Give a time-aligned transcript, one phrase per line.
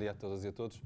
[0.00, 0.82] dia a todas e a todos.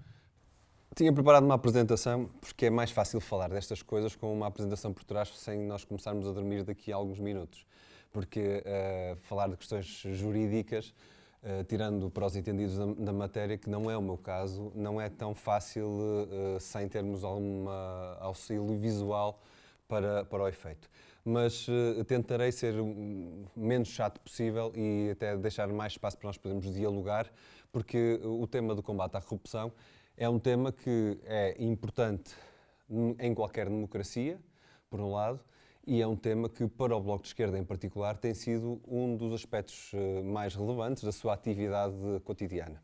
[0.95, 5.03] Tinha preparado uma apresentação porque é mais fácil falar destas coisas com uma apresentação por
[5.03, 7.67] trás sem nós começarmos a dormir daqui a alguns minutos.
[8.13, 10.95] Porque uh, falar de questões jurídicas,
[11.43, 15.09] uh, tirando prós entendidos da, da, matéria, que não é o meu caso, não é
[15.09, 17.69] tão fácil uh, sem termos algum
[18.21, 19.43] auxílio visual
[19.89, 20.89] para, para o efeito.
[21.25, 21.67] Mas
[22.07, 27.33] tentarei ser o menos chato possível e até deixar mais espaço para nós podermos dialogar,
[27.75, 29.73] porque o tema do combate à corrupção
[30.17, 32.33] é um tema que é importante
[33.19, 34.39] em qualquer democracia,
[34.89, 35.41] por um lado,
[35.85, 39.17] e é um tema que, para o Bloco de Esquerda em particular, tem sido um
[39.17, 42.81] dos aspectos eh, mais relevantes da sua atividade cotidiana.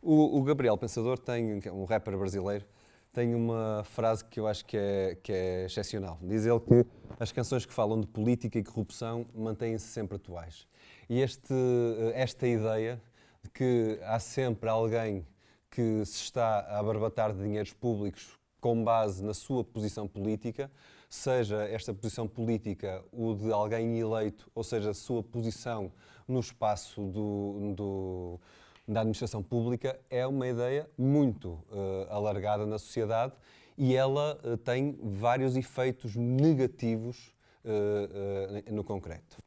[0.00, 2.64] O, o Gabriel Pensador tem, é um rapper brasileiro,
[3.12, 6.20] tem uma frase que eu acho que é, que é excepcional.
[6.22, 6.86] Diz ele que
[7.18, 10.68] as canções que falam de política e corrupção mantêm-se sempre atuais.
[11.08, 13.09] E este, eh, esta ideia de
[13.52, 15.26] que há sempre alguém
[15.70, 20.70] que se está a barbatar de dinheiros públicos com base na sua posição política,
[21.08, 25.92] seja esta posição política o de alguém eleito, ou seja, a sua posição
[26.28, 28.40] no espaço do, do,
[28.86, 33.32] da administração pública, é uma ideia muito uh, alargada na sociedade
[33.76, 39.38] e ela uh, tem vários efeitos negativos uh, no concreto.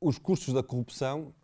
[0.00, 1.34] os custos da corrupção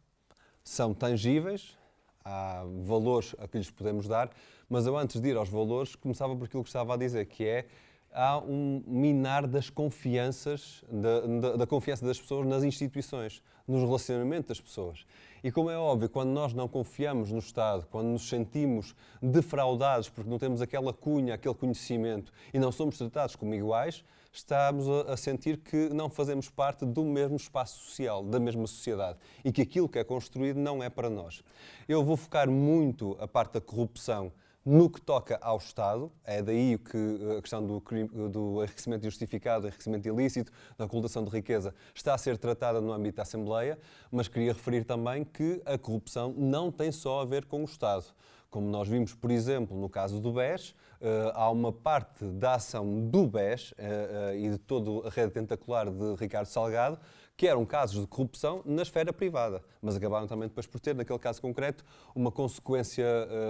[0.64, 1.76] são tangíveis,
[2.24, 4.30] há valores a que lhes podemos dar,
[4.68, 7.44] mas eu antes de ir aos valores começava por aquilo que estava a dizer, que
[7.44, 7.66] é
[8.12, 14.48] há um minar das confianças, da, da, da, confiança das pessoas nas instituições, nos relacionamentos
[14.48, 15.04] das pessoas.
[15.42, 20.30] E como é óbvio, quando nós não confiamos no Estado, quando nos sentimos defraudados porque
[20.30, 25.16] não temos aquela cunha, aquele conhecimento e não somos tratados como iguais, estamos a, a
[25.16, 29.88] sentir que não fazemos parte do mesmo espaço social, da mesma sociedade e que aquilo
[29.88, 31.42] que é construído não é para nós.
[31.88, 34.32] Eu vou focar muito a parte da corrupção
[34.64, 37.82] no que toca ao Estado, é daí que eh, a questão do,
[38.28, 43.16] do enriquecimento injustificado, enriquecimento ilícito, da ocultação de riqueza, está a ser tratada no âmbito
[43.16, 43.78] da Assembleia,
[44.10, 48.04] mas queria referir também que a corrupção não tem só a ver com o Estado.
[48.50, 53.08] Como nós vimos, por exemplo, no caso do BES, eh, há uma parte da ação
[53.08, 57.00] do BES eh, e de toda a rede tentacular de Ricardo Salgado
[57.36, 61.18] que eram casos de corrupção na esfera privada, mas acabaram também depois por ter, naquele
[61.18, 61.82] caso concreto,
[62.14, 63.04] uma consequência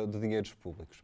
[0.09, 1.03] de dinheiros públicos.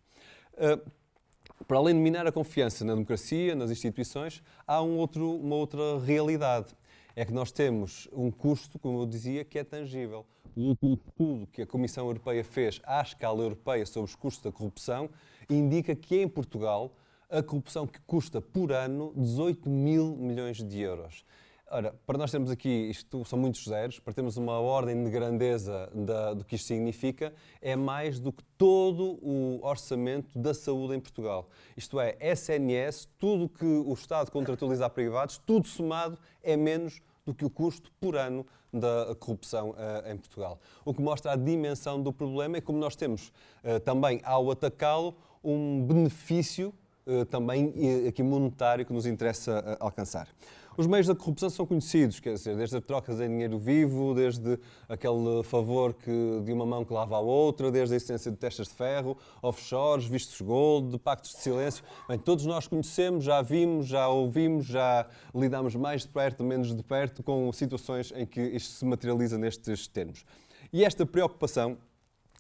[0.59, 5.57] Uh, para além de minar a confiança na democracia, nas instituições, há um outro, uma
[5.57, 6.75] outra realidade.
[7.15, 10.25] É que nós temos um custo, como eu dizia, que é tangível.
[10.57, 15.11] O estudo que a Comissão Europeia fez à escala europeia sobre os custos da corrupção
[15.49, 16.93] indica que em Portugal
[17.31, 21.25] a corrupção que custa por ano 18 mil milhões de euros.
[21.71, 25.91] Ora, para nós termos aqui, isto são muitos zeros, para termos uma ordem de grandeza
[25.95, 31.01] da, do que isto significa, é mais do que todo o orçamento da saúde em
[31.01, 31.47] Portugal.
[31.77, 37.35] Isto é, SNS, tudo que o Estado contratualiza a privados, tudo somado é menos do
[37.35, 40.59] que o custo por ano da corrupção uh, em Portugal.
[40.87, 43.29] O que mostra a dimensão do problema e como nós temos
[43.63, 45.15] uh, também, ao atacá-lo,
[45.45, 46.73] um benefício
[47.07, 47.75] uh, também
[48.09, 50.29] aqui monetário que nos interessa alcançar.
[50.79, 55.43] Os meios da corrupção são conhecidos, quer dizer, desde trocas em dinheiro vivo, desde aquele
[55.43, 58.75] favor que, de uma mão que lava a outra, desde a existência de testas de
[58.75, 61.83] ferro, offshores, vistos gold, de pactos de silêncio.
[62.09, 66.83] Bem, todos nós conhecemos, já vimos, já ouvimos, já lidamos mais de perto, menos de
[66.85, 70.25] perto, com situações em que isto se materializa nestes termos.
[70.73, 71.77] E esta preocupação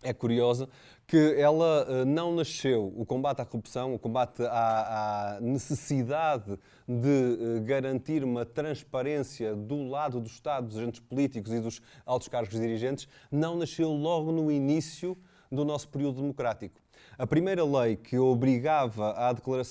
[0.02, 0.68] é curiosa
[1.06, 7.58] que ela uh, não nasceu, o combate à corrupção, o combate à, à necessidade de
[7.58, 12.50] uh, garantir uma transparência do lado do Estado, dos agentes políticos e dos altos cargos
[12.50, 15.16] dirigentes, não nasceu logo no início
[15.50, 16.78] do nosso período democrático.
[17.18, 19.12] A primeira lei que obrigava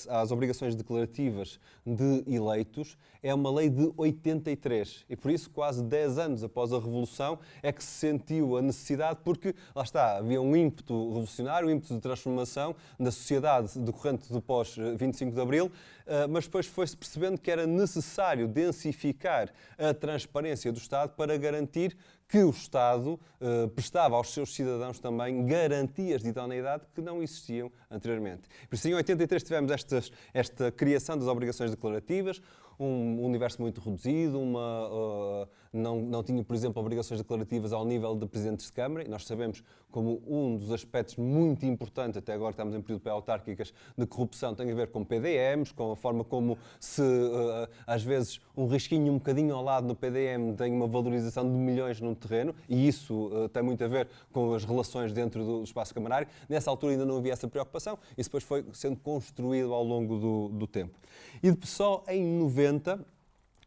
[0.10, 6.18] às obrigações declarativas de eleitos é uma lei de 83 e por isso, quase 10
[6.18, 10.58] anos após a Revolução, é que se sentiu a necessidade, porque lá está, havia um
[10.58, 15.72] ímpeto revolucionário, um ímpeto de transformação da sociedade decorrente do pós-25 de Abril,
[16.06, 21.96] eh, mas depois foi-se percebendo que era necessário densificar a transparência do Estado para garantir
[22.28, 27.72] que o Estado eh, prestava aos seus cidadãos também garantias de idoneidade que não existiam
[27.90, 28.50] anteriormente.
[28.70, 32.42] Por isso, em 83 tivemos estas, esta criação das obrigações declarativas,
[32.80, 38.16] um universo muito reduzido, uma, uh, não, não tinha, por exemplo, obrigações declarativas ao nível
[38.16, 42.52] de presidentes de Câmara, e nós sabemos como um dos aspectos muito importantes, até agora
[42.52, 46.58] estamos em período pré-autárquicas, de corrupção tem a ver com PDMs, com a forma como
[46.80, 51.44] se, uh, às vezes, um risquinho um bocadinho ao lado no PDM tem uma valorização
[51.44, 55.44] de milhões num terreno, e isso uh, tem muito a ver com as relações dentro
[55.44, 56.28] do espaço camarário.
[56.50, 60.50] Nessa altura ainda não havia essa preocupação, isso depois foi sendo construído ao longo do,
[60.50, 60.94] do tempo.
[61.42, 63.00] E só em 90,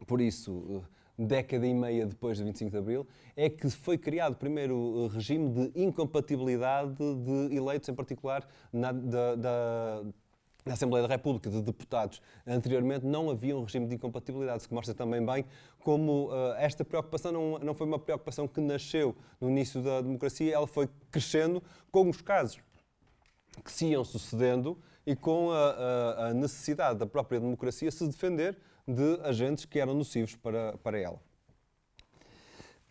[0.06, 0.82] por isso
[1.26, 3.06] década e meia depois de 25 de Abril,
[3.36, 8.92] é que foi criado o primeiro eh, regime de incompatibilidade de eleitos, em particular na,
[8.92, 10.02] da, da
[10.64, 12.20] na Assembleia da República de Deputados.
[12.46, 15.44] Anteriormente não havia um regime de incompatibilidade, que mostra também bem
[15.78, 20.54] como uh, esta preocupação não, não foi uma preocupação que nasceu no início da democracia,
[20.54, 22.60] ela foi crescendo com os casos
[23.64, 28.56] que se iam sucedendo e com a, a, a necessidade da própria democracia se defender
[28.90, 31.20] de agentes que eram nocivos para, para ela.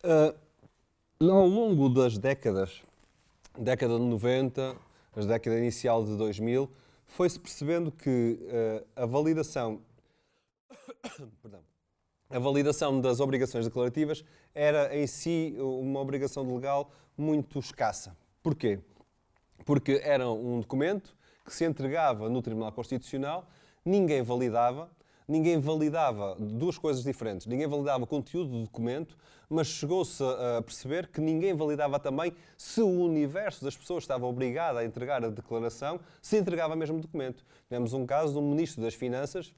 [0.02, 2.82] Uh, ao longo das décadas,
[3.58, 4.76] década de 90,
[5.16, 6.70] a década inicial de 2000,
[7.06, 9.80] foi-se percebendo que uh, a validação
[11.42, 11.60] perdão,
[12.28, 14.24] a validação das obrigações declarativas
[14.54, 18.16] era em si uma obrigação legal muito escassa.
[18.42, 18.78] Porquê?
[19.64, 21.14] Porque era um documento
[21.44, 23.48] que se entregava no Tribunal Constitucional,
[23.84, 24.90] ninguém validava,
[25.30, 27.46] ninguém validava duas coisas diferentes.
[27.46, 29.16] Ninguém validava o conteúdo do documento,
[29.48, 34.78] mas chegou-se a perceber que ninguém validava também se o universo das pessoas estava obrigado
[34.78, 37.44] a entregar a declaração, se entregava mesmo o documento.
[37.68, 39.54] Tivemos um caso de um ministro das Finanças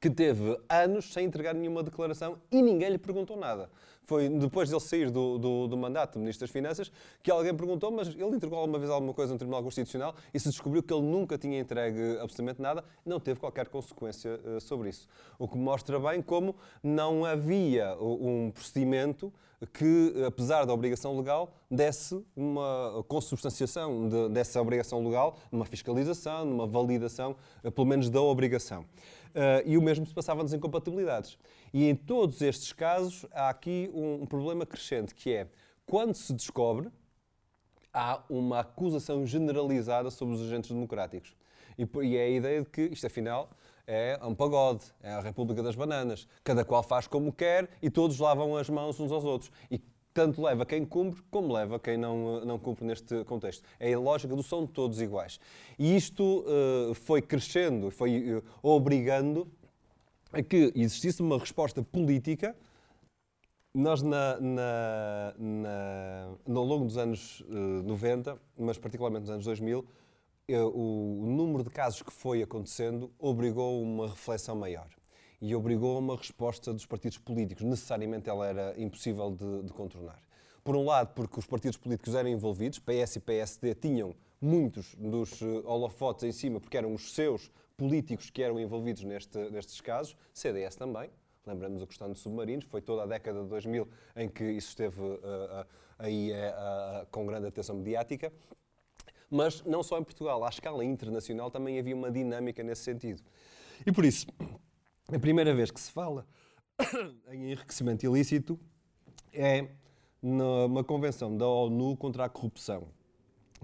[0.00, 3.70] que teve anos sem entregar nenhuma declaração e ninguém lhe perguntou nada.
[4.04, 6.92] Foi depois de ele sair do, do, do, mandato de Ministro das Finanças
[7.22, 10.48] que alguém perguntou, mas ele entregou alguma vez alguma coisa no Tribunal Constitucional e se
[10.48, 15.08] descobriu que ele nunca tinha entregue absolutamente nada, não teve qualquer consequência uh, sobre isso.
[15.38, 19.32] O que mostra bem como não havia um procedimento
[19.72, 26.66] que, apesar da obrigação legal, desse uma consubstanciação de, dessa obrigação legal, numa fiscalização, numa
[26.66, 28.84] validação, uh, pelo menos da obrigação.
[29.34, 31.36] Uh, e o mesmo se passava nas incompatibilidades.
[31.72, 35.48] E em todos estes casos há aqui um, um problema crescente, que é
[35.84, 36.88] quando se descobre,
[37.92, 41.36] há uma acusação generalizada sobre os agentes democráticos.
[41.78, 43.50] E, e é a ideia de que isto, afinal,
[43.86, 46.26] é um pagode, é a República das Bananas.
[46.42, 49.50] Cada qual faz como quer e todos lavam as mãos uns aos outros.
[49.70, 49.78] E
[50.14, 53.64] tanto leva quem cumpre como leva quem não, não cumpre neste contexto.
[53.80, 55.40] É a lógica do são todos iguais.
[55.76, 59.48] E isto uh, foi crescendo, foi uh, obrigando
[60.32, 62.56] a que existisse uma resposta política.
[63.74, 69.44] Nós, na, na, na, no longo dos anos uh, eh, 90, mas particularmente nos anos
[69.44, 69.84] 2000,
[70.72, 74.86] o número de casos que foi acontecendo obrigou uma reflexão maior
[75.40, 77.64] e obrigou a uma resposta dos partidos políticos.
[77.64, 80.22] Necessariamente ela era impossível de, de, contornar.
[80.62, 85.40] Por um lado, porque os partidos políticos eram envolvidos, PS e PSD tinham muitos dos
[85.42, 90.16] uh, holofotes em cima, porque eram os seus políticos que eram envolvidos neste, nestes casos,
[90.32, 91.10] CDS também.
[91.46, 93.86] Lembramos a questão de submarinos, foi toda a década de 2000
[94.16, 95.66] em que isso esteve uh, uh,
[95.98, 96.30] aí
[97.10, 98.32] com grande atenção mediática.
[99.30, 103.22] Mas não só em Portugal, à escala internacional também havia uma dinâmica nesse sentido.
[103.84, 104.26] E por isso,
[105.12, 106.26] a primeira vez que se fala
[107.30, 108.58] em enriquecimento ilícito
[109.32, 109.68] é
[110.22, 112.88] numa convenção da ONU contra a corrupção,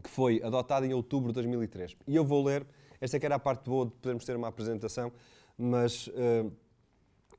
[0.02, 1.96] que foi adotada em outubro de 2003.
[2.06, 2.66] E eu vou ler,
[3.00, 5.10] esta é que era a parte boa de podermos ter uma apresentação,
[5.56, 6.52] mas uh,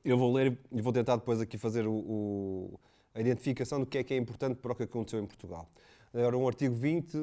[0.04, 2.80] eu vou ler e vou tentar depois aqui fazer o, o,
[3.14, 5.68] a identificação do que é que é importante para o que aconteceu em Portugal.
[6.12, 7.16] Era um artigo 20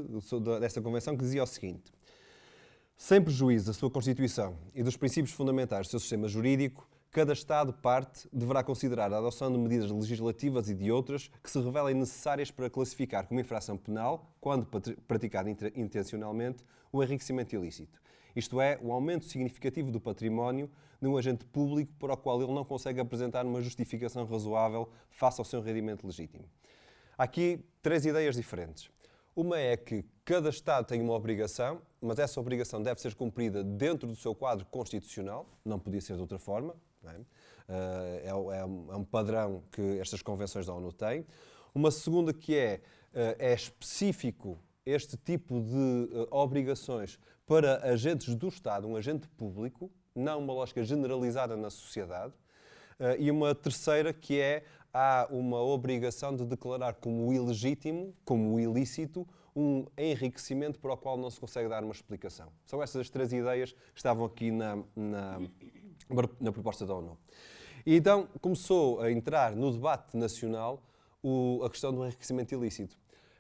[0.60, 1.92] dessa convenção que dizia o seguinte:
[3.00, 8.28] sem prejuízo da sua Constituição e dos princípios fundamentais do seu sistema jurídico, cada Estado-parte
[8.32, 12.70] deverá considerar a adoção de medidas legislativas e de outras que se revelem necessárias para
[12.70, 14.68] classificar como infração penal, quando
[15.08, 18.02] praticada intencionalmente, o enriquecimento ilícito.
[18.36, 20.70] Isto é, o aumento significativo do património
[21.02, 25.40] de um agente público para o qual ele não consegue apresentar uma justificação razoável face
[25.40, 26.44] ao seu rendimento legítimo.
[27.18, 28.92] Há aqui três ideias diferentes.
[29.36, 34.08] Uma é que cada Estado tem uma obrigação, mas essa obrigação deve ser cumprida dentro
[34.08, 36.76] do seu quadro constitucional, não podia ser de outra forma.
[37.04, 37.22] É?
[37.70, 41.26] Eh, é, é, um, é um padrão que estas convenções da ONU têm.
[41.74, 42.82] Uma segunda que é,
[43.14, 49.92] eh, é específico este tipo de eh, obrigações para agentes do Estado, um agente público,
[50.16, 52.34] não uma lógica generalizada na sociedade.
[53.18, 59.86] E uma terceira que é há uma obrigação de declarar como ilegítimo, como ilícito, um
[59.98, 62.52] enriquecimento para o qual não se consegue dar uma explicação.
[62.66, 65.42] São essas as três ideias que estavam aqui na, na,
[66.40, 67.18] na proposta da ONU.
[67.86, 70.84] E então começou a entrar no debate nacional
[71.22, 72.98] o, a questão do enriquecimento ilícito.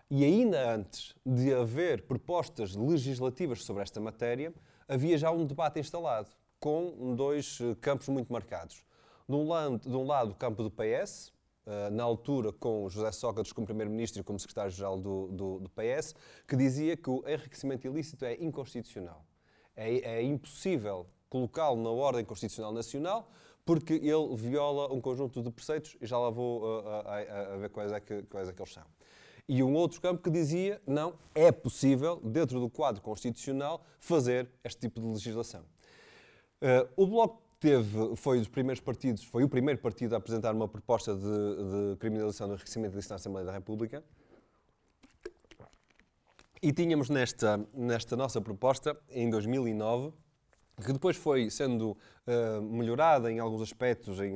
[0.09, 4.53] E ainda antes de haver propostas legislativas sobre esta matéria,
[4.87, 6.29] havia já um debate instalado,
[6.59, 8.83] com dois eh, campos muito marcados.
[9.27, 11.31] De um lado, de um lado o campo do PS,
[11.69, 16.15] eh, na altura com José Sócrates como Primeiro-Ministro e como Secretário-Geral do, do, do, PS,
[16.47, 19.23] que dizia que o enriquecimento ilícito é inconstitucional.
[19.75, 23.31] É, é impossível colocá-lo na ordem constitucional nacional
[23.63, 27.69] porque ele viola um conjunto de preceitos e já lá vou uh, a, a, ver
[27.69, 28.85] quais é, que, quais é que eles são.
[29.47, 34.79] E um outro campo que dizia, não, é possível, dentro do quadro constitucional, fazer este
[34.79, 35.61] tipo de legislação.
[36.63, 40.67] Uh, o Bloco teve, foi dos primeiros partidos, foi o primeiro partido a apresentar uma
[40.67, 44.03] proposta de, de criminalização do enriquecimento ilícito na Assembleia da República.
[46.61, 50.11] E tínhamos nesta, nesta nossa proposta, em 2009,
[50.83, 54.33] que depois foi sendo uh, melhorada em alguns aspectos, em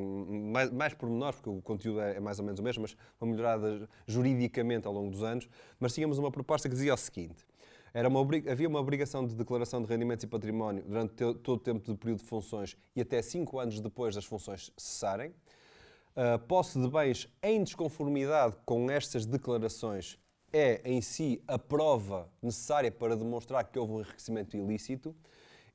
[0.51, 3.27] mais, mais pormenores, porque o conteúdo é, é, mais ou menos o mesmo, mas foi
[3.27, 5.47] melhorada juridicamente ao longo dos anos.
[5.79, 7.45] Mas tínhamos uma proposta que dizia o seguinte:
[7.93, 8.19] era uma,
[8.49, 12.19] havia uma obrigação de declaração de rendimentos e património durante todo o tempo de período
[12.19, 15.29] de funções e até 5 anos depois das funções cessarem.
[16.15, 20.17] Uh, posse de bens em desconformidade com estas declarações
[20.51, 25.15] é em si a prova necessária para demonstrar que houve um enriquecimento ilícito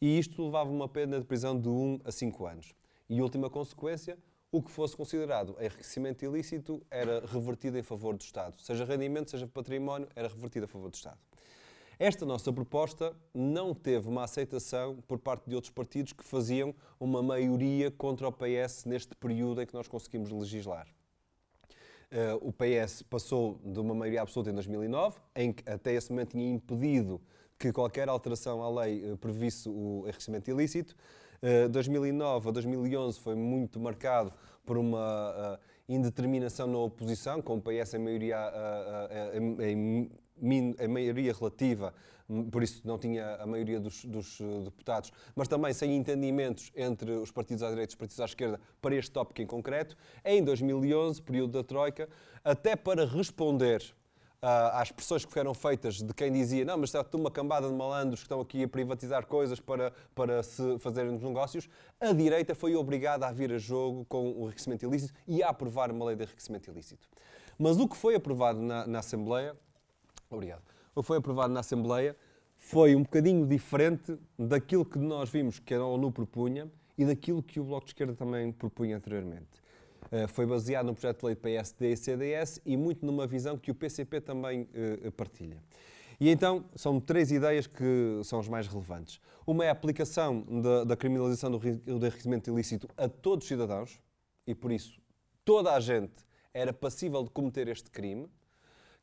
[0.00, 2.74] e isto levava uma pena de prisão de 1 a 5 anos.
[3.08, 4.18] E última consequência,
[4.50, 8.60] o que fosse considerado enriquecimento ilícito era revertido em favor do Estado.
[8.60, 11.18] Seja rendimento, seja património, era revertido a favor do Estado.
[11.98, 17.20] Esta nossa proposta não teve uma aceitação por parte de outros partidos que faziam uma
[17.20, 20.86] maioria contra o PS neste período em que nós conseguimos legislar.
[22.10, 26.30] Uh, o PS passou de uma maioria absoluta em 2009, em que até esse momento
[26.30, 27.20] tinha impedido
[27.58, 30.94] que qualquer alteração à lei uh, previsse o enriquecimento ilícito.
[31.42, 34.32] Uh, 2009 a 2011 foi muito marcado
[34.64, 38.38] por uma indeterminação na oposição, com o PS em maioria
[39.32, 40.10] em,
[40.78, 41.94] a maioria relativa,
[42.50, 47.30] por isso não tinha a maioria dos, dos, deputados, mas também sem entendimentos entre os
[47.30, 49.96] partidos à direita e os partidos à esquerda para este tópico em concreto.
[50.24, 52.08] Em 2011, período da Troika,
[52.44, 53.82] até para responder
[54.42, 57.74] uh, às pressões que foram feitas de quem dizia não, mas está uma cambada de
[57.74, 61.68] malandros que estão aqui a privatizar coisas para, para se fazerem os negócios,
[62.00, 65.90] a direita foi obrigada a vir a jogo com o enriquecimento ilícito e a aprovar
[65.90, 67.08] uma lei de enriquecimento ilícito.
[67.58, 69.56] Mas o que foi aprovado na, na Assembleia
[70.30, 70.62] Obrigado.
[70.94, 72.16] O foi aprovado na Assembleia
[72.58, 77.60] foi um bocadinho diferente daquilo que nós vimos que a ONU propunha e daquilo que
[77.60, 79.62] o Bloco de Esquerda também propunha anteriormente.
[80.10, 83.70] Uh, foi baseado no projeto de lei PSD e CDS e muito numa visão que
[83.70, 85.62] o PCP também uh, partilha.
[86.20, 89.20] E então são três ideias que são as mais relevantes.
[89.46, 94.00] Uma é a aplicação da, da criminalização do, do enriquecimento ilícito a todos os cidadãos
[94.46, 95.00] e por isso
[95.44, 98.28] toda a gente era passível de cometer este crime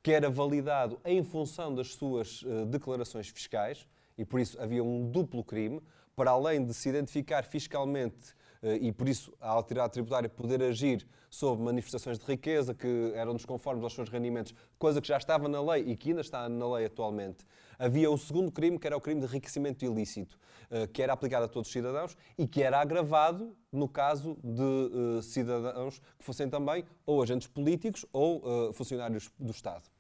[0.05, 5.09] que era validado em função das suas uh, declarações fiscais, e por isso havia um
[5.09, 5.81] duplo crime,
[6.15, 11.07] para além de se identificar fiscalmente uh, e por isso a autoridade tributária poder agir
[11.27, 15.59] sobre manifestações de riqueza que eram desconformes aos seus rendimentos, coisa que já estava na
[15.59, 17.43] lei e que ainda está na lei atualmente.
[17.79, 20.37] Havia o segundo crime, que era o crime de enriquecimento ilícito,
[20.69, 25.23] uh, que era aplicado a todos os cidadãos e que era agravado no caso de
[25.23, 29.94] cidadãos que fossem também ou agentes políticos ou funcionários do Estado.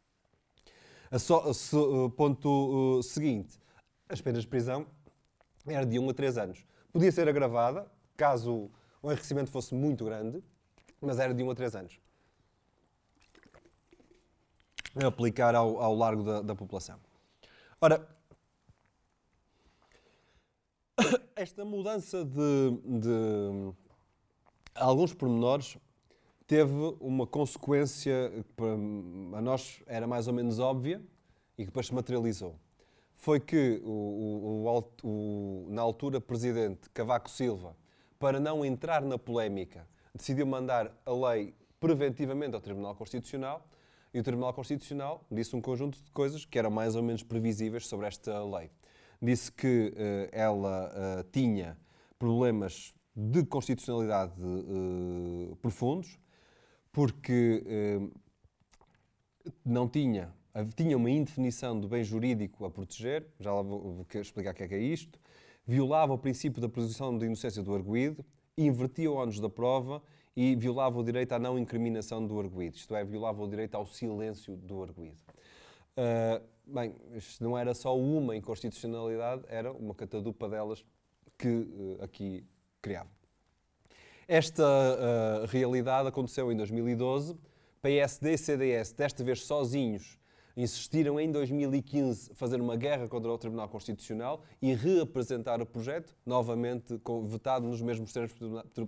[1.15, 3.57] O ponto uh, seguinte,
[4.09, 4.85] as penas de prisão
[5.65, 6.65] eram de 1 a 3 anos.
[6.91, 8.69] Podia ser agravada, caso
[9.01, 10.43] o enriquecimento fosse muito grande,
[10.99, 11.99] mas era de 1 a 3 anos.
[15.01, 16.99] A aplicar ao, ao largo da, da população.
[17.79, 18.05] Ora,
[21.35, 23.73] esta mudança de, de
[24.73, 25.77] alguns pormenores
[26.47, 28.73] teve uma consequência que para
[29.37, 31.01] a nós era mais ou menos óbvia
[31.57, 32.55] e que depois se materializou.
[33.15, 37.75] Foi que o, o, o, na altura presidente Cavaco Silva,
[38.19, 43.65] para não entrar na polémica, decidiu mandar a lei preventivamente ao Tribunal Constitucional
[44.13, 47.87] e o Tribunal Constitucional disse um conjunto de coisas que eram mais ou menos previsíveis
[47.87, 48.71] sobre esta lei.
[49.21, 51.77] Disse que uh, ela uh, tinha
[52.17, 56.17] problemas de constitucionalidade uh, profundos,
[56.95, 57.99] porque eh,
[59.65, 60.33] não tinha,
[60.77, 64.63] tinha uma indefinição do bem jurídico a proteger, já lá vou, vou explicar o que
[64.63, 65.19] é, que é isto,
[65.67, 68.23] violava o princípio da presunção de inocência do arguído,
[68.57, 70.01] invertia o ônus da prova
[70.37, 73.85] e violava o direito à não incriminação do arguído, isto é, violava o direito ao
[73.85, 75.21] silêncio do arguído.
[75.97, 80.85] Uh, bem, isto não era só uma inconstitucionalidade, era uma catadupa delas
[81.37, 82.45] que uh, aqui
[82.81, 83.09] criava.
[84.27, 87.37] Esta uh, realidade aconteceu em 2012.
[87.79, 90.17] PSD e CDS, desta vez sozinhos,
[90.57, 96.99] insistiram em 2015 fazer uma guerra contra o Tribunal Constitucional e reapresentar o projeto, novamente
[97.27, 98.33] vetado nos mesmos termos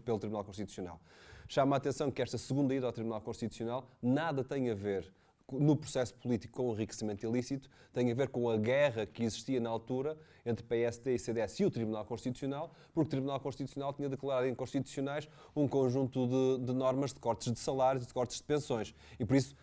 [0.03, 0.99] pelo Tribunal Constitucional.
[1.47, 5.13] Chama a atenção que esta segunda ida ao Tribunal Constitucional nada tem a ver
[5.51, 9.59] no processo político com o enriquecimento ilícito tem a ver com a guerra que existia
[9.59, 14.09] na altura entre PSD e CDS e o Tribunal Constitucional, porque o Tribunal Constitucional tinha
[14.09, 18.43] declarado inconstitucionais um conjunto de, de normas de cortes de salários e de cortes de
[18.43, 18.93] pensões.
[19.19, 19.55] E por isso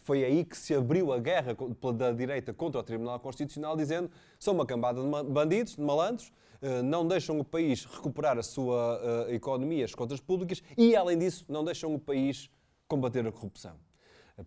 [0.00, 1.56] foi aí que se abriu a guerra
[1.94, 6.82] da direita contra o Tribunal Constitucional, dizendo são uma cambada de bandidos, de malandros, eh,
[6.82, 11.44] não deixam o país recuperar a sua uh, economia, as contas públicas e, além disso,
[11.48, 12.50] não deixam o país
[12.88, 13.76] combater a corrupção.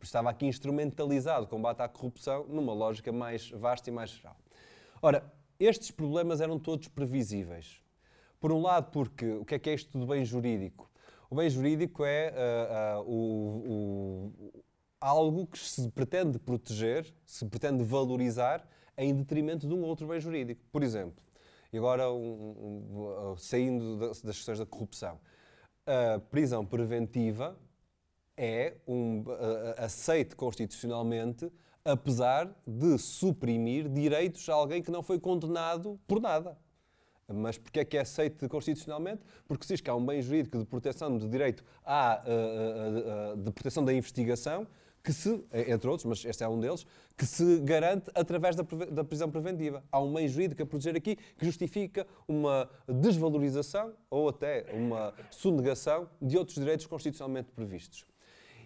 [0.02, 4.38] Estava aqui instrumentalizado o combate à corrupção numa lógica mais vasta e mais geral.
[5.02, 5.24] Ora,
[5.60, 7.82] estes problemas eram todos previsíveis.
[8.40, 10.90] Por um lado, porque o que é que é isto do bem jurídico?
[11.30, 14.64] O bem jurídico é uh, uh, o, o,
[15.00, 18.68] algo que se pretende proteger, se pretende valorizar
[18.98, 20.62] em detrimento de um outro bem jurídico.
[20.72, 21.24] Por exemplo,
[21.72, 25.20] e agora um, um, saindo das questões da corrupção,
[25.86, 27.58] a prisão preventiva
[28.42, 29.24] é um,
[29.78, 31.52] aceite constitucionalmente,
[31.86, 36.58] apesar de suprimir direitos a alguém que não foi condenado por nada.
[37.28, 39.22] Mas porquê é que é aceito constitucionalmente?
[39.48, 42.24] Porque se diz que há um bem jurídico de proteção de direito à,
[43.38, 44.68] de proteção da investigação,
[45.04, 49.04] que se, entre outros, mas este é um deles, que se garante através da, da
[49.04, 49.84] prisão preventiva.
[49.92, 56.10] Há um meio jurídico a proteger aqui que justifica uma desvalorização ou até uma sonegação
[56.22, 58.11] de outros direitos constitucionalmente previstos.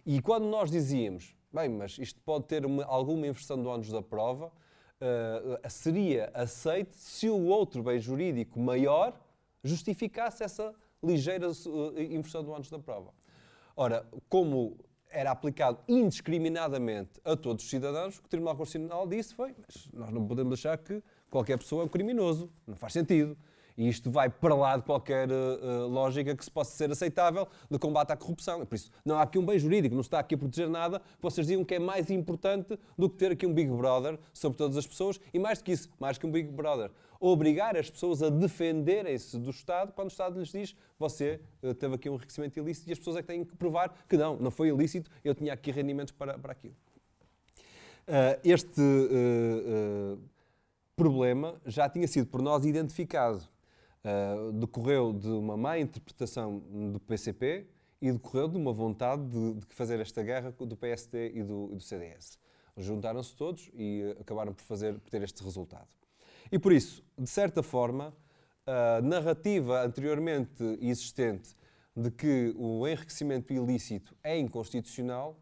[0.06, 4.02] E quando nós dizíamos, bem, mas isto pode ter uma, alguma inversão do ônus da
[4.02, 9.20] prova, uh, seria aceito se o outro bem jurídico maior
[9.64, 13.12] justificasse essa ligeira uh, inversão do ônus da prova.
[13.76, 14.78] Ora, como
[15.10, 19.88] era aplicado indiscriminadamente a todos os cidadãos, o que o Tribunal Constitucional disse foi, mas
[19.94, 23.38] nós não podemos achar que qualquer pessoa é um criminoso, não faz sentido.
[23.78, 27.78] E isto vai para lá de qualquer uh, lógica que se possa ser aceitável de
[27.78, 28.66] combate à corrupção.
[28.66, 31.02] Por isso, não há aqui um bem jurídico, não está aqui a proteger nada.
[31.22, 34.78] Vocês diziam que é mais importante do que ter aqui um Big Brother sobre todas
[34.78, 36.90] as pessoas e mais do que isso, mais que um Big Brother,
[37.20, 41.96] obrigar as pessoas a defenderem-se do Estado quando o Estado lhes diz você uh, teve
[41.96, 44.52] aqui um enriquecimento ilícito e as pessoas é que têm que provar que não, não
[44.52, 46.76] foi ilícito, eu tinha aqui rendimentos para, para aquilo.
[48.08, 48.82] Uh, este
[50.96, 53.42] problema já tinha sido por nós identificado
[54.06, 56.60] uh, decorreu de uma má interpretação
[56.92, 57.68] do PCP
[58.02, 61.76] e decorreu de uma vontade de, de fazer esta guerra do PSD e do, e
[61.76, 62.38] do CDS.
[62.78, 65.88] Juntaram-se todos e acabaram por, fazer, por ter este resultado.
[66.52, 68.14] E por isso, de certa forma,
[68.68, 71.56] a narrativa anteriormente existente
[71.96, 75.40] de que o enriquecimento ilícito é inconstitucional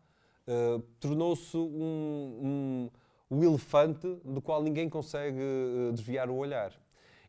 [0.47, 2.89] uh, tornou-se um,
[3.31, 5.41] um, um, elefante do qual ninguém consegue
[5.93, 6.71] desviar o olhar.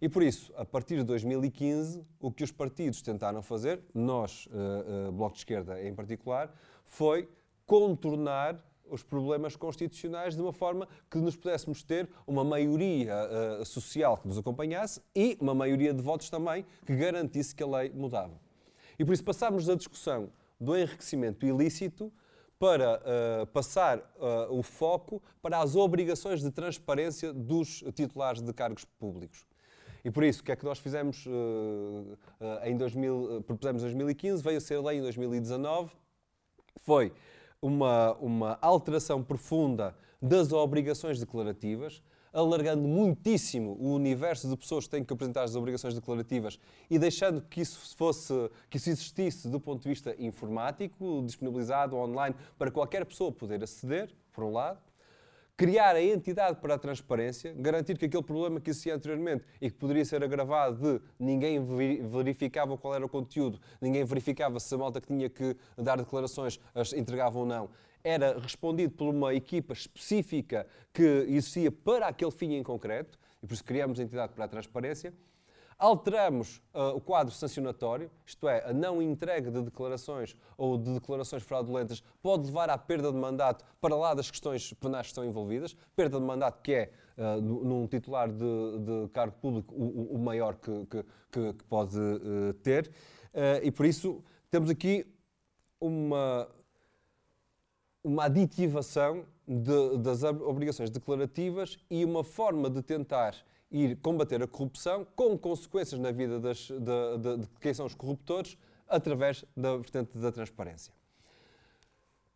[0.01, 5.09] E por isso, a partir de 2015, o que os partidos tentaram fazer, nós, uh,
[5.09, 6.55] uh, Bloco de Esquerda em particular,
[6.85, 7.29] foi
[7.67, 13.15] contornar os problemas constitucionais de uma forma que nos pudéssemos ter uma maioria
[13.61, 17.67] uh, social que nos acompanhasse e uma maioria de votos também que garantisse que a
[17.67, 18.39] lei mudava.
[18.99, 20.31] E por isso passámos da discussão
[20.61, 22.13] do enriquecimento ilícito
[22.59, 28.85] para uh, passar uh, o foco para as obrigações de transparência dos titulares de cargos
[28.85, 29.45] públicos.
[30.05, 32.19] E por isso, o que é que nós fizemos uh,
[32.65, 35.91] em 2000, propusemos em 2015, veio a ser lei em 2019,
[36.83, 37.13] foi
[37.63, 42.03] uma, uma alteração profunda das obrigações declarativas,
[42.35, 46.59] alargando muitíssimo o universo de pessoas que têm que apresentar as obrigações declarativas
[46.91, 48.35] e deixando que isso fosse,
[48.69, 54.11] que isso existisse do ponto de vista informático, disponibilizado online para qualquer pessoa poder aceder,
[54.33, 54.79] por um lado
[55.57, 59.77] criar a entidade para a transparência, garantir que aquele problema que existia anteriormente e que
[59.77, 61.65] poderia ser agravado de ninguém
[62.11, 66.59] verificava qual era o conteúdo, ninguém verificava se a malta que tinha que dar declarações
[66.75, 67.71] as entregava ou não,
[68.03, 73.55] era respondido por uma equipa específica que existia para aquele fim em concreto, e por
[73.55, 75.15] isso criamos a entidade para a transparência.
[75.79, 81.43] Alteramos uh, o quadro sancionatório, isto é, a não entrega de declarações ou de declarações
[81.43, 85.77] fraudulentas pode levar à perda de mandato para lá das questões penais que estão envolvidas.
[85.97, 90.55] Perda de mandato que é, uh, num titular de, de, cargo público, o, o maior
[90.57, 91.05] que, que,
[91.55, 92.91] que pode uh, ter.
[93.63, 95.05] e por isso temos aqui
[95.81, 96.49] uma,
[98.03, 103.35] uma aditivação de, das obrigações declarativas e uma forma de tentar
[103.75, 107.95] ir combater a corrupção com consequências na vida das, de, de, de quem são os
[107.95, 108.57] corruptores
[108.89, 110.93] através da vertente da transparência.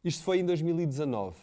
[0.03, 1.38] Isto foi em 2019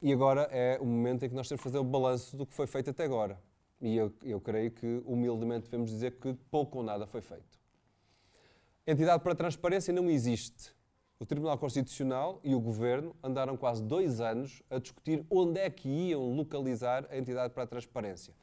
[0.00, 2.54] e agora é o momento em que nós temos de fazer o balanço do que
[2.54, 3.36] foi feito até agora.
[3.80, 7.58] E eu, eu creio que, humildemente, devemos dizer que pouco ou nada foi feito.
[8.86, 10.72] Entidade para a transparência não existe.
[11.18, 15.88] O Tribunal Constitucional e o Governo andaram quase dois anos a discutir onde é que
[15.88, 18.34] iam localizar a entidade para a transparência.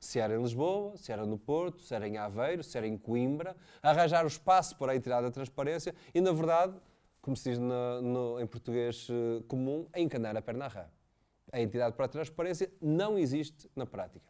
[0.00, 2.96] Se era em Lisboa, se era no Porto, se era em Aveiro, se era em
[2.96, 6.74] Coimbra, arranjar o espaço para a entidade da transparência e, na verdade,
[7.20, 10.86] como se diz no, no, em português uh, comum, encanar a perna rã.
[11.52, 14.24] A entidade para a transparência não existe na prática.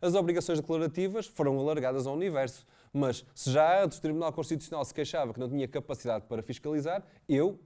[0.00, 4.92] As obrigações declarativas foram alargadas ao universo, mas se já antes o Tribunal Constitucional se
[4.92, 7.58] queixava que não tinha capacidade para fiscalizar, eu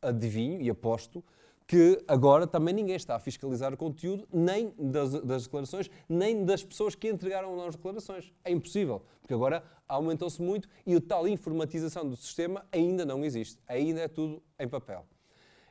[0.00, 1.24] adivinho e aposto
[1.70, 6.64] que agora também ninguém está a fiscalizar o conteúdo, nem das, das declarações, nem das
[6.64, 8.32] pessoas que entregaram as declarações.
[8.44, 13.56] É impossível, porque agora aumentou-se muito e a tal informatização do sistema ainda não existe.
[13.68, 15.06] Ainda é tudo em papel.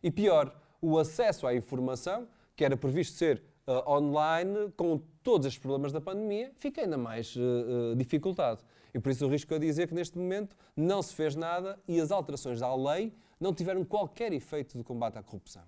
[0.02, 5.62] E pior, o acesso à informação, que era previsto ser uh, online, com todos estes
[5.62, 8.64] problemas da pandemia, fica ainda mais uh, uh, dificultado.
[8.94, 12.00] E por isso o risco é dizer que neste momento não se fez nada e
[12.00, 15.64] as alterações à lei não tiveram qualquer efeito de combate à corrupção.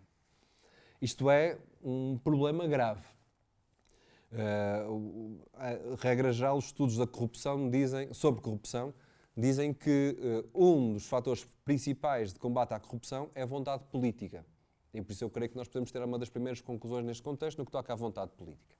[1.01, 3.01] Isto é um problema grave.
[4.31, 8.93] Uh, a regra geral, os estudos da corrupção dizem, sobre corrupção
[9.35, 10.15] dizem que
[10.53, 14.45] uh, um dos fatores principais de combate à corrupção é a vontade política.
[14.93, 17.57] E por isso eu creio que nós podemos ter uma das primeiras conclusões neste contexto
[17.57, 18.75] no que toca à vontade política.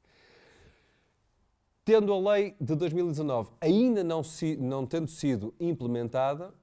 [1.84, 6.54] Tendo a lei de 2019 ainda não, si, não tendo sido implementada,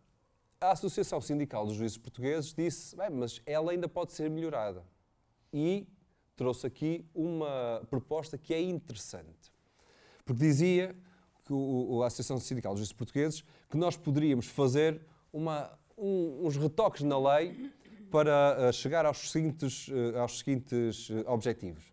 [0.60, 4.84] a Associação Sindical dos Juízes Portugueses disse, mas ela ainda pode ser melhorada
[5.52, 5.86] e
[6.36, 9.52] trouxe aqui uma proposta que é interessante.
[10.24, 10.94] Porque dizia
[11.44, 15.00] que o, a Associação Sindical dos Portugueses que nós poderíamos fazer
[15.32, 17.72] uma, um, uns retoques na lei
[18.10, 21.84] para uh, chegar aos seguintes, uh, aos seguintes uh, objetivos.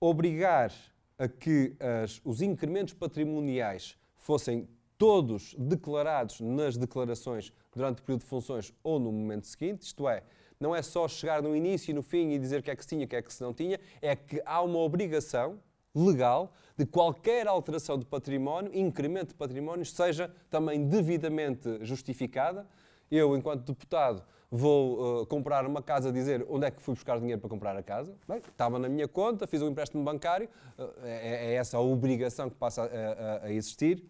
[0.00, 0.72] Obrigar
[1.18, 8.26] a que as, os incrementos patrimoniais fossem todos declarados nas declarações durante o período de
[8.26, 10.22] funções ou no momento seguinte, isto é,
[10.60, 12.82] não é só chegar no início e no fim e dizer o que é que
[12.82, 15.58] se tinha o que é que se não tinha, é que há uma obrigação
[15.94, 22.66] legal de qualquer alteração de património, incremento de património, seja também devidamente justificada.
[23.10, 27.40] Eu, enquanto deputado, vou uh, comprar uma casa, dizer onde é que fui buscar dinheiro
[27.40, 28.14] para comprar a casa.
[28.28, 32.48] Bem, estava na minha conta, fiz um empréstimo bancário, uh, é, é, essa a obrigação
[32.48, 34.04] que passa a, a, a existir.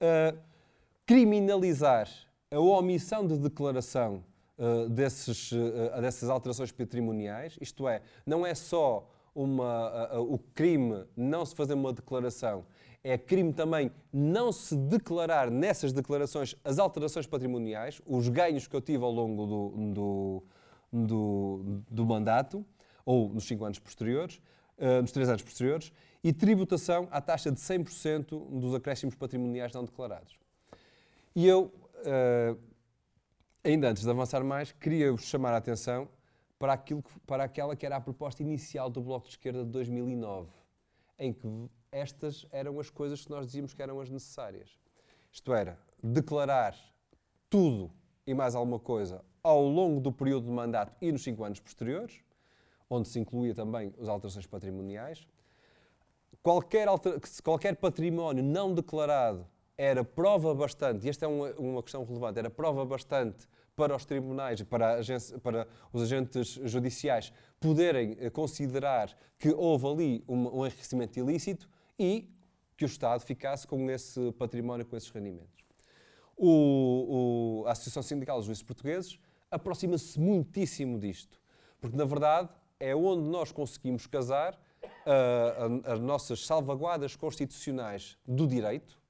[0.00, 0.38] Uh,
[1.06, 2.08] criminalizar
[2.50, 4.24] a omissão de declaração
[4.62, 11.04] uh, desses, uh, dessas alterações patrimoniais, isto é, não é só uma, uh, o crime
[11.16, 12.64] não se fazer uma declaração,
[13.02, 18.80] é crime também não se declarar nessas declarações as alterações patrimoniais, os ganhos que eu
[18.80, 20.42] tive ao longo do, do,
[20.92, 22.64] do, do mandato,
[23.04, 24.40] ou nos 5 anos posteriores,
[25.00, 30.38] nos 3 anos posteriores, e tributação à taxa de 100% dos acréscimos patrimoniais não declarados.
[31.34, 31.72] E eu
[33.64, 36.08] ainda antes de avançar mais, queria-vos chamar a atenção
[36.58, 39.70] para, aquilo que, para aquela que era a proposta inicial do Bloco de Esquerda de
[39.70, 40.50] 2009,
[41.18, 44.78] em que estas eram as coisas que nós dizíamos que eram as necessárias.
[45.30, 46.76] Isto era, declarar
[47.48, 47.90] tudo
[48.26, 52.20] e mais alguma coisa ao longo do período de mandato e nos cinco anos posteriores,
[52.88, 55.26] onde se incluía também as alterações patrimoniais.
[56.42, 57.20] Qualquer, alter...
[57.42, 59.46] qualquer património não declarado
[59.84, 64.04] era prova bastante, e esta é uma, uma questão relevante, era prova bastante para os
[64.04, 65.00] tribunais para,
[65.42, 71.68] para, os agentes judiciais poderem eh, considerar que houve ali um, um enriquecimento ilícito
[71.98, 72.30] e
[72.76, 75.64] que o Estado ficasse com esse património, com esses rendimentos.
[76.36, 79.18] O, o, a Associação Sindical dos Juízes Portugueses
[79.50, 81.40] aproxima-se muitíssimo disto,
[81.80, 89.01] porque na verdade é onde nós conseguimos casar uh, as nossas salvaguardas constitucionais do direito,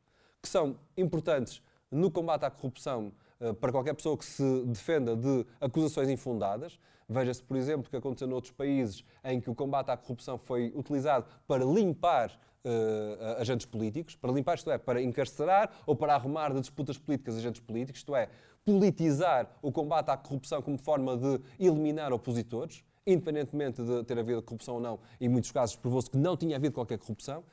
[0.42, 5.46] que são importantes no combate à corrupção uh, para qualquer pessoa que se defenda de
[5.61, 6.78] acusações infundadas.
[7.09, 10.72] Veja-se, por exemplo, o que aconteceu noutros países em que o combate à corrupção foi
[10.74, 12.31] utilizado para limpar
[12.64, 17.37] uh, agentes políticos, para limpar, isto é, para encarcerar ou para arrumar de disputas políticas
[17.37, 18.28] agentes políticos, isto é,
[18.64, 24.74] politizar o combate à corrupção como forma de eliminar opositores, independentemente de ter havido corrupção
[24.74, 27.44] ou não, em muitos casos provou-se que não tinha havido qualquer corrupção.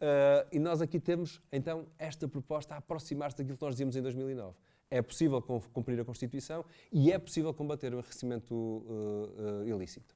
[0.00, 4.02] Uh, e nós aqui temos, então, esta proposta a aproximar-se daquilo que nós dizíamos em
[4.02, 4.56] 2009.
[4.90, 5.40] É possível
[5.72, 10.14] cumprir a Constituição e é possível combater o enriquecimento uh, uh, ilícito.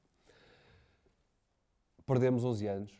[2.05, 2.93] Perdemos 11 anos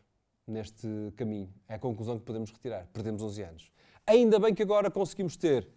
[0.47, 1.53] neste caminho.
[1.67, 2.87] É a conclusão que podemos retirar.
[2.91, 3.71] Perdemos 11 anos.
[4.05, 5.67] Ainda bem que agora conseguimos ter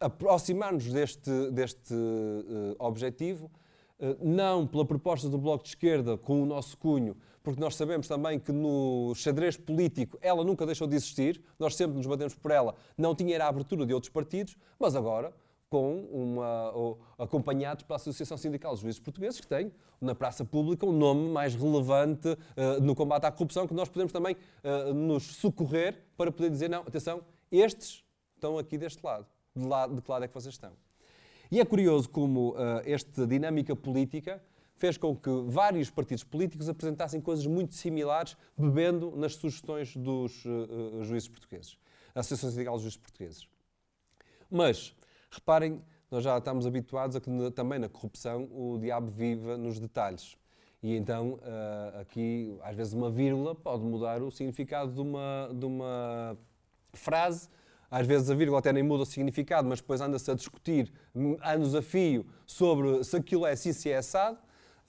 [0.00, 3.50] aproximar-nos deste, deste uh, objetivo,
[4.20, 8.38] não pela proposta do Bloco de Esquerda com o nosso cunho, porque nós sabemos também
[8.38, 12.74] que no xadrez político ela nunca deixou de existir, nós sempre nos batemos por ela,
[12.96, 15.32] não tinha a abertura de outros partidos, mas agora
[15.72, 16.70] com uma,
[17.18, 21.54] acompanhados pela Associação Sindical dos Juízes Portugueses, que tem na praça pública um nome mais
[21.54, 26.50] relevante uh, no combate à corrupção, que nós podemos também uh, nos socorrer para poder
[26.50, 29.26] dizer, não, atenção, estes estão aqui deste lado.
[29.56, 30.72] De, lado, de que lado é que vocês estão?
[31.50, 34.42] E é curioso como uh, esta dinâmica política
[34.74, 40.44] fez com que vários partidos políticos apresentassem coisas muito similares, bebendo nas sugestões dos
[41.02, 41.78] juízes portugueses,
[42.14, 43.48] a Associação Sindical dos Juízes Portugueses.
[44.50, 44.94] Mas
[45.32, 50.36] Reparem, nós já estamos habituados a que também na corrupção o diabo viva nos detalhes.
[50.82, 55.64] E então, uh, aqui, às vezes, uma vírgula pode mudar o significado de uma, de
[55.64, 56.36] uma
[56.92, 57.48] frase.
[57.90, 60.92] Às vezes a vírgula até nem muda o significado, mas depois anda-se a discutir
[61.42, 64.38] anos a fio sobre se aquilo é assim, se é assado.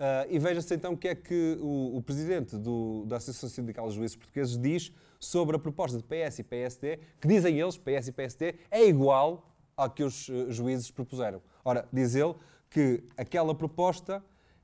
[0.03, 3.85] Uh, e veja-se então o que é que o, o presidente do, da Associação Sindical
[3.85, 8.09] dos Juízes Portugueses diz sobre a proposta de PS e PSD, que dizem eles, PS
[8.09, 11.41] e PSD, é igual ao que os eh, juízes propuseram.
[11.63, 12.35] Ora, diz ele
[12.69, 14.21] que aquela proposta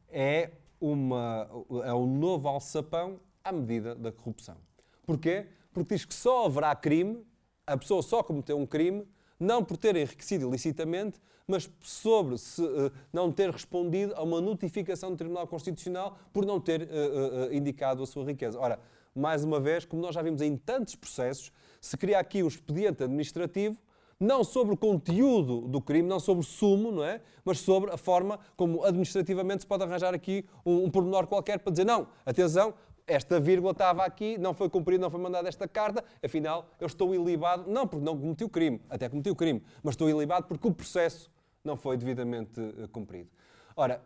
[0.09, 1.49] é, uma,
[1.85, 4.57] é um novo alçapão à medida da corrupção.
[5.05, 5.47] Porquê?
[5.71, 7.25] Porque diz que só haverá crime,
[7.65, 9.07] a pessoa só cometeu um crime,
[9.39, 15.11] não por ter enriquecido ilicitamente, mas sobre se, uh, não ter respondido a uma notificação
[15.11, 18.59] do Tribunal Constitucional por não ter uh, uh, indicado a sua riqueza.
[18.59, 18.79] Ora,
[19.15, 23.03] mais uma vez, como nós já vimos em tantos processos, se cria aqui um expediente
[23.03, 23.77] administrativo
[24.19, 27.21] não sobre o conteúdo do crime, não sobre o sumo, não é?
[27.45, 31.71] Mas sobre a forma como administrativamente se pode arranjar aqui um, um pormenor qualquer para
[31.71, 32.73] dizer não, atenção,
[33.09, 37.13] esta vírgula estava aqui, não foi cumprida, não foi mandada esta carta, afinal eu estou
[37.15, 40.67] ilibado, não porque não cometi o crime, até cometi o crime, mas estou ilibado porque
[40.67, 41.31] o processo
[41.63, 43.29] não foi devidamente uh, cumprido.
[43.75, 44.01] Ora,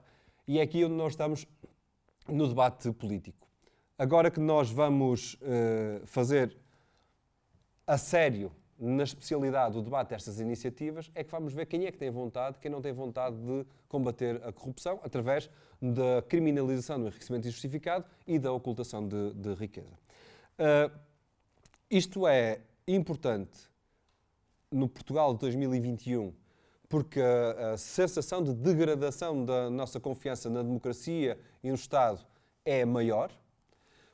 [0.47, 1.45] e é aqui onde nós estamos
[2.27, 3.47] no debate político.
[3.97, 6.57] Agora que nós vamos uh, fazer
[7.85, 11.97] a sério na especialidade do debate destas iniciativas, é que vamos ver quem é que
[11.97, 15.49] tem vontade, quem não tem vontade de combater a corrupção através
[15.81, 19.93] da criminalização do enriquecimento injustificado e da ocultação de, de riqueza.
[20.57, 20.91] Uh,
[21.89, 23.57] isto é importante
[24.71, 26.33] no Portugal de 2021
[26.93, 32.19] porque a, a, sensação de degradação da nossa confiança na democracia e no Estado
[32.63, 33.31] é maior,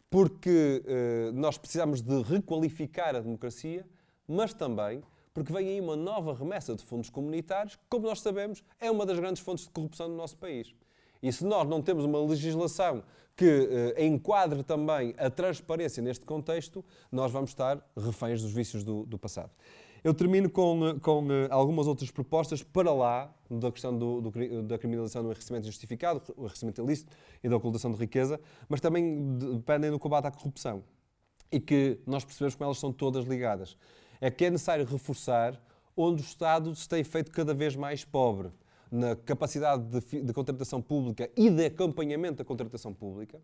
[0.09, 3.85] porque uh, nós precisamos de requalificar a democracia
[4.29, 5.01] mas também
[5.33, 9.05] porque vem aí uma nova remessa de fundos comunitários, que, como nós sabemos, é uma
[9.05, 10.73] das grandes fontes de corrupção do nosso país.
[11.21, 13.03] E se nós não temos uma legislação
[13.35, 19.05] que eh, enquadre também a transparência neste contexto, nós vamos estar reféns dos vícios do,
[19.05, 19.51] do passado.
[20.03, 24.63] Eu termino com, eh, com uh, algumas outras propostas para lá da questão do, do,
[24.63, 29.37] da criminalização do enriquecimento justificado, o enriquecimento ilícito e da ocultação de riqueza, mas também
[29.37, 30.83] dependem do combate à corrupção.
[31.51, 33.77] E que nós percebemos como elas são todas ligadas
[34.21, 35.59] é que é necessário reforçar
[35.95, 38.49] onde o Estado se tem feito cada vez mais pobre
[38.91, 43.39] na capacidade de, de, contratação pública e de acompanhamento da contratação pública,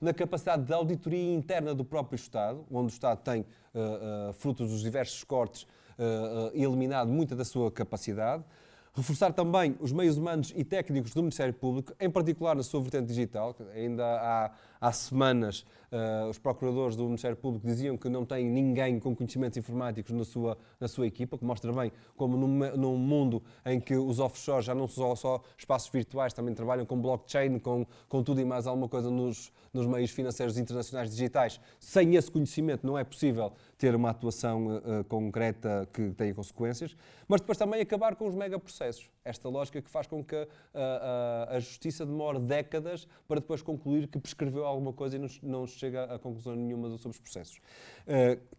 [0.00, 4.70] na capacidade de auditoria interna do próprio Estado, onde o Estado tem, uh, uh, frutos
[4.70, 8.44] dos diversos cortes, uh, eliminado muita da sua capacidade,
[8.92, 13.06] Reforçar também os meios humanos e técnicos do Ministério Público, em particular na sua vertente
[13.06, 13.54] digital.
[13.72, 18.98] Ainda há, há semanas uh, os procuradores do Ministério Público diziam que não têm ninguém
[18.98, 23.80] com conhecimentos informáticos na sua, na sua equipa, que mostra bem como num, mundo em
[23.80, 28.22] que os offshores já não são só espaços virtuais, também trabalham com blockchain, com, com
[28.22, 31.60] tudo e mais alguma coisa nos, nos meios financeiros internacionais digitais.
[31.78, 36.94] Sem esse conhecimento não é possível ter uma atuação uh, concreta que tenha consequências,
[37.26, 39.10] mas depois também acabar com os megaprocessos.
[39.24, 44.06] Esta lógica que faz com que uh, uh, a justiça demore décadas para depois concluir
[44.06, 47.58] que prescreveu alguma coisa e não, não chega a conclusão nenhuma sobre os processos.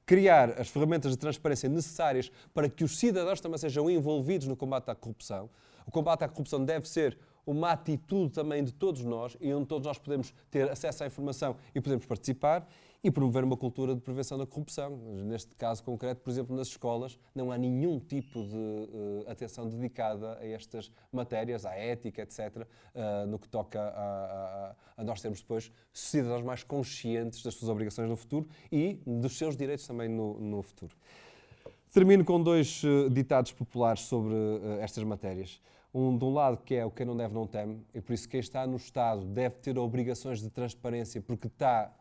[0.08, 4.90] criar as ferramentas de transparência necessárias para que os cidadãos também sejam envolvidos no combate
[4.90, 5.52] à corrupção.
[5.86, 9.86] O combate à corrupção deve ser uma atitude também de todos nós e onde todos
[9.86, 12.68] nós podemos ter acesso à informação e podemos participar
[13.04, 14.96] e promover uma cultura de prevenção da corrupção.
[15.26, 20.38] Neste caso concreto, por exemplo, nas escolas, não há nenhum tipo de uh, atenção dedicada
[20.40, 25.20] a estas matérias, à ética, etc., uh, eh, no que toca a, a, a, nós
[25.22, 30.08] termos depois cidadãos mais conscientes das suas obrigações no futuro e dos seus direitos também
[30.08, 30.96] no, no futuro.
[31.92, 34.34] Termino com dois uh, ditados populares sobre
[34.80, 35.60] estas matérias.
[35.94, 38.30] Um, de um lado, que é o quem não deve não teme, e por isso
[38.30, 41.94] quem está no Estado deve ter obrigações de transparência, porque está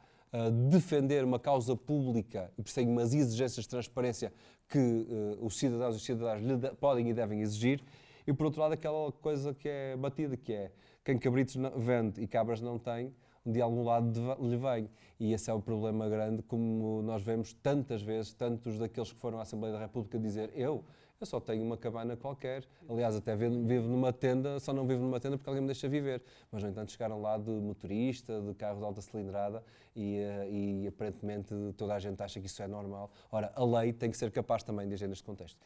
[0.71, 4.33] defender uma causa pública e persegue umas exigências de transparência
[4.69, 7.83] que uh, os cidadãos e cidadãs lhe podem e devem exigir,
[8.27, 10.73] e por outro lado aquela coisa que é batida, que é
[11.05, 13.13] quem cabritos não, vende e cabras não tem,
[13.45, 14.89] de algum lado lhe vem.
[15.19, 19.39] E esse é o problema grande, como nós vemos tantas vezes, tantos daqueles que foram
[19.39, 20.85] à Assembleia da República dizer eu,
[21.21, 22.65] eu só tenho uma cabana qualquer.
[22.89, 26.23] Aliás, até vivo numa tenda, só não vivo numa tenda porque alguém me deixa viver.
[26.51, 29.63] Mas, no entanto, chegaram lá de motorista, de carro de alta cilindrada
[29.95, 33.11] e, eh, e aparentemente toda a gente acha que isso é normal.
[33.31, 35.59] Ora, a lei tem que ser capaz também de agir neste contexto.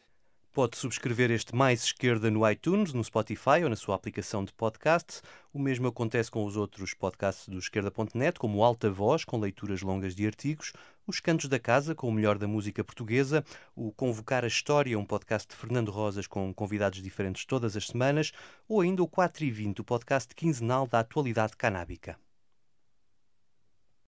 [0.55, 5.21] Pode subscrever este Mais Esquerda no iTunes, no Spotify ou na sua aplicação de podcast.
[5.51, 10.15] O mesmo acontece com os outros podcasts do Esquerda.net, como Alta Voz, com leituras longas
[10.15, 10.71] de artigos,
[11.05, 13.43] Os Cantos da Casa, com o melhor da música portuguesa,
[13.75, 18.31] o Convocar a História, um podcast de Fernando Rosas com convidados diferentes todas as semanas,
[18.65, 22.17] ou ainda o 4 e 20, o podcast quinzenal da atualidade canábica.